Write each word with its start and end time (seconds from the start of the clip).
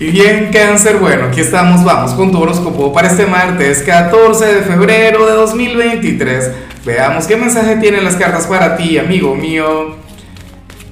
Y 0.00 0.12
bien, 0.12 0.50
cáncer, 0.52 0.98
bueno, 0.98 1.24
aquí 1.24 1.40
estamos, 1.40 1.82
vamos 1.82 2.12
con 2.12 2.30
tu 2.30 2.40
horóscopo 2.40 2.92
para 2.92 3.08
este 3.08 3.26
martes 3.26 3.82
14 3.82 4.44
de 4.46 4.62
febrero 4.62 5.26
de 5.26 5.32
2023. 5.32 6.52
Veamos 6.86 7.26
qué 7.26 7.36
mensaje 7.36 7.78
tienen 7.78 8.04
las 8.04 8.14
cartas 8.14 8.46
para 8.46 8.76
ti, 8.76 8.96
amigo 8.96 9.34
mío. 9.34 9.96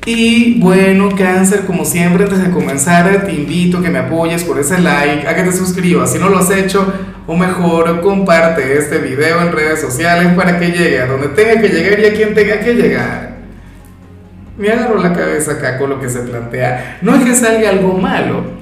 Y 0.06 0.58
bueno, 0.58 1.11
cáncer, 1.16 1.66
como 1.66 1.84
siempre, 1.84 2.24
antes 2.24 2.42
de 2.42 2.50
comenzar, 2.50 3.24
te 3.24 3.32
invito 3.32 3.79
a 3.79 3.82
que 3.82 3.90
me 3.90 4.00
apoyes 4.00 4.42
por 4.42 4.58
ese 4.58 4.80
like, 4.80 5.29
a 5.29 5.36
que 5.36 5.45
te 5.45 5.52
suscribas 5.52 6.11
si 6.11 6.18
no 6.18 6.29
lo 6.29 6.41
has 6.41 6.50
hecho, 6.50 6.93
o 7.29 7.36
mejor, 7.36 8.00
comparte 8.00 8.77
este 8.77 8.98
video 8.98 9.41
en 9.41 9.52
redes 9.52 9.80
sociales 9.80 10.32
para 10.34 10.59
que 10.59 10.73
llegue 10.73 11.00
a 11.00 11.07
donde 11.07 11.29
tenga 11.29 11.61
que 11.61 11.68
llegar 11.68 12.00
y 12.00 12.07
a 12.07 12.12
quien 12.12 12.34
tenga 12.34 12.59
que 12.59 12.75
llegar. 12.75 13.36
Me 14.59 14.68
agarro 14.68 15.00
la 15.00 15.12
cabeza 15.12 15.52
acá 15.52 15.79
con 15.79 15.91
lo 15.91 16.00
que 16.00 16.09
se 16.09 16.20
plantea. 16.23 16.98
No 17.02 17.14
es 17.14 17.25
que 17.25 17.36
salga 17.36 17.70
algo 17.70 17.93
malo 17.93 18.57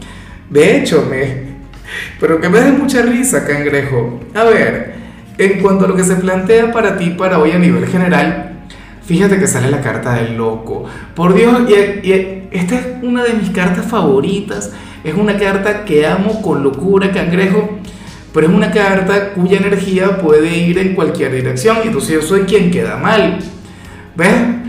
de 0.51 0.79
hecho, 0.79 1.07
me... 1.09 1.55
Pero 2.21 2.41
que 2.41 2.49
me 2.49 2.61
dé 2.61 2.73
mucha 2.73 3.03
risa, 3.03 3.47
cangrejo. 3.47 4.21
A 4.35 4.45
ver, 4.45 4.95
en 5.39 5.61
cuanto 5.61 5.85
a 5.85 5.89
lo 5.89 5.97
que 5.97 6.05
se 6.05 6.17
plantea 6.17 6.73
para 6.73 6.97
ti, 6.97 7.11
para 7.11 7.39
hoy 7.39 7.53
a 7.53 7.59
nivel 7.59 7.87
general, 7.87 8.67
fíjate 9.05 9.39
que 9.39 9.47
sale 9.47 9.71
la 9.71 9.81
carta 9.81 10.15
del 10.15 10.37
loco. 10.37 10.87
Por 11.15 11.35
Dios, 11.35 11.69
y, 11.69 12.45
esta 12.51 12.79
es 12.79 12.87
una 13.03 13.25
de 13.25 13.35
mis 13.35 13.51
cartas 13.51 13.87
favoritas. 13.87 14.73
Es 15.03 15.15
una 15.15 15.37
carta 15.37 15.85
que 15.85 16.07
amo 16.07 16.41
con 16.41 16.63
locura, 16.63 17.13
cangrejo. 17.13 17.79
Pero 18.33 18.49
es 18.49 18.53
una 18.53 18.71
carta 18.71 19.33
cuya 19.35 19.59
energía 19.59 20.19
puede 20.19 20.57
ir 20.57 20.79
en 20.79 20.95
cualquier 20.95 21.33
dirección. 21.33 21.79
Y 21.85 21.89
entonces 21.89 22.15
yo 22.15 22.23
soy 22.23 22.43
quien 22.43 22.71
queda 22.71 22.97
mal. 22.97 23.39
¿Ves? 24.17 24.64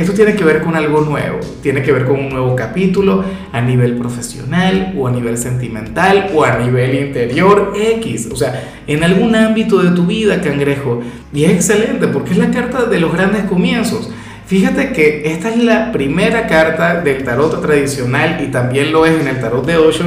Esto 0.00 0.14
tiene 0.14 0.34
que 0.34 0.44
ver 0.44 0.62
con 0.62 0.76
algo 0.76 1.02
nuevo, 1.02 1.40
tiene 1.62 1.82
que 1.82 1.92
ver 1.92 2.06
con 2.06 2.18
un 2.18 2.30
nuevo 2.30 2.56
capítulo 2.56 3.22
a 3.52 3.60
nivel 3.60 3.98
profesional 3.98 4.94
o 4.96 5.06
a 5.06 5.10
nivel 5.10 5.36
sentimental 5.36 6.30
o 6.34 6.42
a 6.42 6.56
nivel 6.56 6.94
interior 6.94 7.74
X, 7.76 8.30
o 8.32 8.36
sea, 8.36 8.80
en 8.86 9.04
algún 9.04 9.34
ámbito 9.34 9.82
de 9.82 9.90
tu 9.90 10.06
vida, 10.06 10.40
cangrejo. 10.40 11.02
Y 11.34 11.44
es 11.44 11.50
excelente 11.50 12.08
porque 12.08 12.30
es 12.30 12.38
la 12.38 12.50
carta 12.50 12.86
de 12.86 12.98
los 12.98 13.12
grandes 13.12 13.44
comienzos. 13.44 14.10
Fíjate 14.46 14.92
que 14.92 15.30
esta 15.30 15.50
es 15.50 15.62
la 15.62 15.92
primera 15.92 16.46
carta 16.46 17.02
del 17.02 17.22
tarot 17.22 17.60
tradicional 17.60 18.42
y 18.42 18.50
también 18.50 18.92
lo 18.92 19.04
es 19.04 19.20
en 19.20 19.28
el 19.28 19.38
tarot 19.38 19.66
de 19.66 19.76
Osho. 19.76 20.06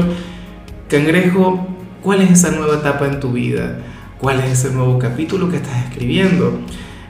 Cangrejo, 0.89 1.67
¿cuál 2.01 2.23
es 2.23 2.31
esa 2.31 2.49
nueva 2.49 2.77
etapa 2.77 3.05
en 3.05 3.19
tu 3.19 3.31
vida? 3.31 3.77
¿Cuál 4.17 4.39
es 4.39 4.59
ese 4.59 4.73
nuevo 4.73 4.97
capítulo 4.97 5.51
que 5.51 5.57
estás 5.57 5.85
escribiendo? 5.85 6.61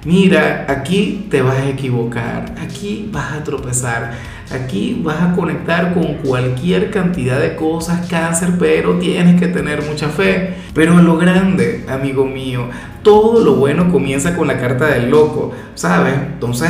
Mira, 0.05 0.65
aquí 0.69 1.27
te 1.29 1.41
vas 1.41 1.57
a 1.57 1.69
equivocar, 1.69 2.55
aquí 2.61 3.09
vas 3.11 3.33
a 3.33 3.43
tropezar, 3.43 4.13
aquí 4.51 4.99
vas 5.03 5.21
a 5.21 5.33
conectar 5.33 5.93
con 5.93 6.15
cualquier 6.15 6.91
cantidad 6.91 7.39
de 7.39 7.55
cosas, 7.55 8.07
cáncer, 8.07 8.49
pero 8.59 8.97
tienes 8.99 9.39
que 9.39 9.47
tener 9.47 9.83
mucha 9.83 10.09
fe. 10.09 10.55
Pero 10.73 10.99
en 10.99 11.05
lo 11.05 11.17
grande, 11.17 11.85
amigo 11.87 12.25
mío, 12.25 12.67
todo 13.01 13.43
lo 13.43 13.55
bueno 13.55 13.91
comienza 13.91 14.35
con 14.35 14.47
la 14.47 14.57
carta 14.57 14.87
del 14.87 15.09
loco, 15.09 15.53
¿sabes? 15.75 16.15
Entonces, 16.15 16.69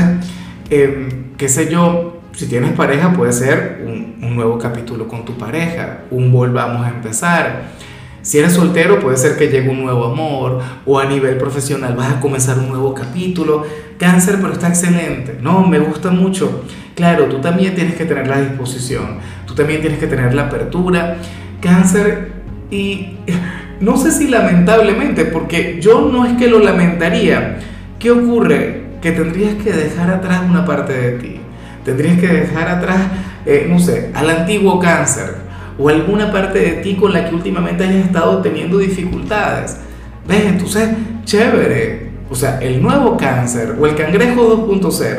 em, 0.69 1.35
qué 1.37 1.49
sé 1.49 1.71
yo, 1.71 2.21
si 2.33 2.47
tienes 2.47 2.71
pareja 2.73 3.13
puede 3.13 3.31
ser 3.31 3.83
un, 3.85 4.15
un 4.25 4.35
nuevo 4.35 4.57
capítulo 4.57 5.07
con 5.07 5.23
tu 5.25 5.37
pareja, 5.37 5.99
un 6.09 6.31
volvamos 6.31 6.85
a 6.85 6.89
empezar 6.89 7.73
si 8.23 8.39
eres 8.39 8.53
soltero 8.53 9.01
puede 9.01 9.17
ser 9.17 9.35
que 9.35 9.49
llegue 9.49 9.69
un 9.69 9.83
nuevo 9.83 10.05
amor 10.05 10.61
o 10.85 10.97
a 10.97 11.03
nivel 11.03 11.35
profesional 11.37 11.93
vas 11.93 12.13
a 12.13 12.19
comenzar 12.21 12.57
un 12.57 12.69
nuevo 12.69 12.93
capítulo. 12.93 13.65
Cáncer, 13.97 14.37
pero 14.41 14.53
está 14.53 14.69
excelente. 14.69 15.39
No, 15.41 15.67
me 15.67 15.77
gusta 15.77 16.09
mucho. 16.09 16.63
Claro, 16.95 17.25
tú 17.25 17.41
también 17.41 17.75
tienes 17.75 17.95
que 17.95 18.05
tener 18.05 18.27
la 18.27 18.39
disposición, 18.39 19.17
tú 19.45 19.53
también 19.53 19.81
tienes 19.81 19.99
que 19.99 20.07
tener 20.07 20.33
la 20.33 20.43
apertura. 20.43 21.17
Cáncer, 21.59 22.31
y 22.71 23.17
no 23.81 23.97
sé 23.97 24.09
si 24.11 24.29
lamentablemente, 24.29 25.25
porque 25.25 25.79
yo 25.81 26.09
no 26.09 26.25
es 26.25 26.37
que 26.37 26.47
lo 26.47 26.59
lamentaría. 26.59 27.59
¿Qué 27.99 28.09
ocurre? 28.09 28.83
Que 29.01 29.11
tendrías 29.11 29.55
que 29.55 29.73
dejar 29.73 30.09
atrás 30.09 30.43
una 30.49 30.65
parte 30.65 30.93
de 30.93 31.11
ti. 31.19 31.39
Tendrías 31.83 32.17
que 32.21 32.27
dejar 32.27 32.69
atrás, 32.69 33.01
eh, 33.45 33.67
no 33.69 33.79
sé, 33.79 34.11
al 34.13 34.29
antiguo 34.29 34.79
cáncer 34.79 35.43
o 35.77 35.89
alguna 35.89 36.31
parte 36.31 36.59
de 36.59 36.71
ti 36.81 36.95
con 36.95 37.13
la 37.13 37.27
que 37.27 37.35
últimamente 37.35 37.83
hayas 37.83 38.05
estado 38.05 38.41
teniendo 38.41 38.77
dificultades. 38.77 39.77
¿Ves? 40.27 40.45
Entonces, 40.45 40.89
chévere. 41.25 42.11
O 42.29 42.35
sea, 42.35 42.59
el 42.59 42.81
nuevo 42.81 43.17
cáncer 43.17 43.75
o 43.79 43.85
el 43.85 43.95
cangrejo 43.95 44.67
2.0. 44.67 45.17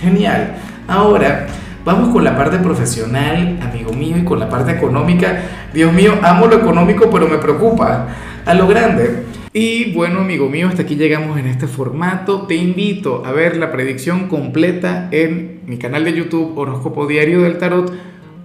Genial. 0.00 0.56
Ahora, 0.86 1.46
vamos 1.84 2.10
con 2.10 2.22
la 2.22 2.36
parte 2.36 2.58
profesional, 2.58 3.58
amigo 3.62 3.92
mío, 3.92 4.16
y 4.18 4.24
con 4.24 4.38
la 4.38 4.48
parte 4.48 4.72
económica. 4.72 5.42
Dios 5.72 5.92
mío, 5.92 6.14
amo 6.22 6.46
lo 6.46 6.56
económico, 6.56 7.10
pero 7.10 7.28
me 7.28 7.38
preocupa. 7.38 8.08
A 8.44 8.54
lo 8.54 8.68
grande. 8.68 9.24
Y 9.52 9.94
bueno, 9.94 10.20
amigo 10.20 10.50
mío, 10.50 10.68
hasta 10.68 10.82
aquí 10.82 10.96
llegamos 10.96 11.38
en 11.38 11.46
este 11.46 11.66
formato. 11.66 12.42
Te 12.42 12.54
invito 12.56 13.24
a 13.24 13.32
ver 13.32 13.56
la 13.56 13.72
predicción 13.72 14.28
completa 14.28 15.08
en 15.10 15.62
mi 15.66 15.78
canal 15.78 16.04
de 16.04 16.12
YouTube 16.12 16.56
Horóscopo 16.58 17.06
Diario 17.06 17.40
del 17.40 17.56
Tarot 17.56 17.90